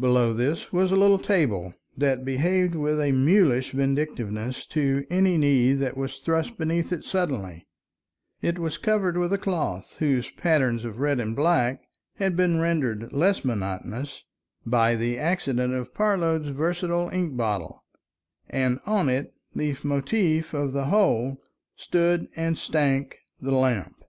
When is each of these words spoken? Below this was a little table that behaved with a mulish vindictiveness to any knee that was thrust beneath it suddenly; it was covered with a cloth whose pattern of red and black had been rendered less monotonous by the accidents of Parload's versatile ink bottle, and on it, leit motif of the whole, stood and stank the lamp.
Below 0.00 0.32
this 0.32 0.72
was 0.72 0.90
a 0.90 0.96
little 0.96 1.18
table 1.18 1.74
that 1.94 2.24
behaved 2.24 2.74
with 2.74 2.98
a 2.98 3.12
mulish 3.12 3.72
vindictiveness 3.72 4.64
to 4.68 5.06
any 5.10 5.36
knee 5.36 5.74
that 5.74 5.94
was 5.94 6.20
thrust 6.20 6.56
beneath 6.56 6.90
it 6.90 7.04
suddenly; 7.04 7.66
it 8.40 8.58
was 8.58 8.78
covered 8.78 9.18
with 9.18 9.30
a 9.34 9.36
cloth 9.36 9.98
whose 9.98 10.30
pattern 10.30 10.76
of 10.86 11.00
red 11.00 11.20
and 11.20 11.36
black 11.36 11.82
had 12.14 12.34
been 12.34 12.58
rendered 12.58 13.12
less 13.12 13.44
monotonous 13.44 14.24
by 14.64 14.94
the 14.96 15.18
accidents 15.18 15.74
of 15.74 15.92
Parload's 15.92 16.48
versatile 16.48 17.10
ink 17.12 17.36
bottle, 17.36 17.84
and 18.48 18.80
on 18.86 19.10
it, 19.10 19.34
leit 19.54 19.84
motif 19.84 20.54
of 20.54 20.72
the 20.72 20.86
whole, 20.86 21.36
stood 21.76 22.26
and 22.34 22.56
stank 22.56 23.18
the 23.38 23.52
lamp. 23.52 24.02